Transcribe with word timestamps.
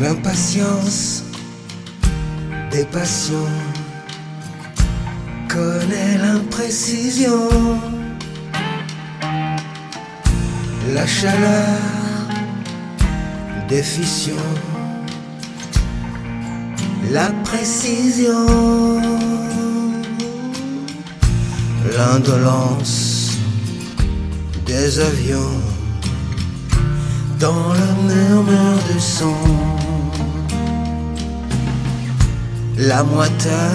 L'impatience 0.00 1.24
des 2.70 2.84
passions 2.84 3.48
connaît 5.48 6.18
l'imprécision. 6.18 7.48
La 10.92 11.06
chaleur 11.06 11.80
des 13.68 13.82
fissions, 13.82 14.52
la 17.10 17.30
précision, 17.44 18.46
l'indolence 21.96 23.38
des 24.66 25.00
avions 25.00 25.75
dans 27.38 27.72
le 27.72 28.14
murmure 28.14 28.82
de 28.94 28.98
son, 28.98 29.34
la 32.78 33.02
moiteur 33.02 33.72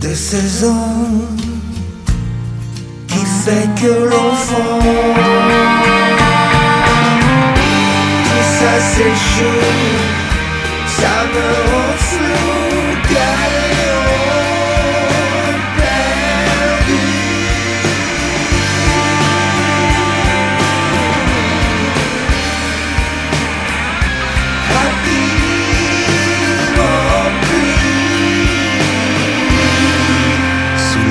de 0.00 0.14
saison 0.14 0.76
qui 3.08 3.24
fait 3.44 3.68
que 3.80 4.04
l'enfant 4.10 4.80
tout 8.24 8.44
ça 8.58 8.72
c'est 8.92 9.16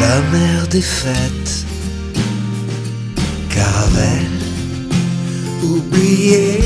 la 0.04 0.22
mer 0.36 0.68
des 0.68 0.82
fêtes, 0.82 1.66
caravelle 3.50 4.40
oubliée 5.64 6.60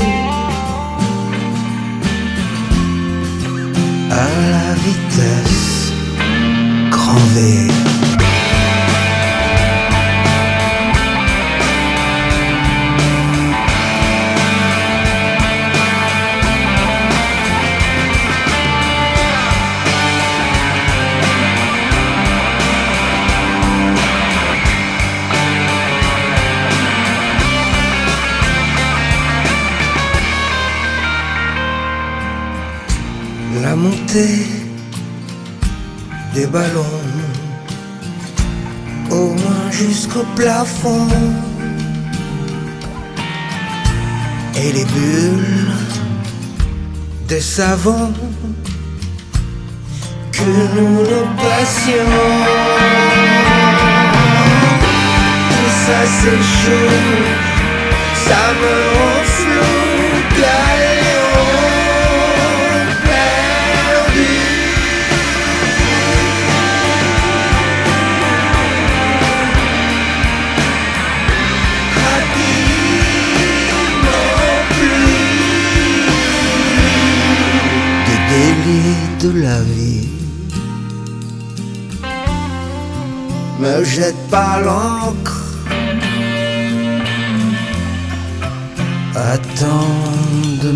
à 4.10 4.26
la 4.54 4.68
vitesse 4.86 5.92
grand 6.90 7.26
V. 7.34 7.77
La 33.62 33.74
montée 33.74 34.46
des 36.34 36.46
ballons, 36.46 37.02
au 39.10 39.32
moins 39.32 39.70
jusqu'au 39.70 40.24
plafond, 40.36 41.08
et 44.54 44.72
les 44.72 44.84
bulles 44.84 45.72
des 47.26 47.40
savons 47.40 48.12
que 50.32 50.50
nous 50.76 51.00
nous 51.10 51.28
passions. 51.36 52.14
Tout 55.50 55.72
ça 55.84 56.00
c'est 56.18 56.42
chaud, 56.60 56.94
ça 58.24 58.42
me 58.60 58.97
de 79.20 79.30
la 79.30 79.60
vie. 79.62 80.08
Me 83.60 83.84
jette 83.84 84.22
pas 84.30 84.60
l'encre. 84.60 85.38
Attends 89.14 90.04
de 90.62 90.70